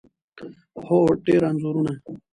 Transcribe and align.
هو، 0.85 0.99
ډیر 1.25 1.41
انځورونه 1.49 1.93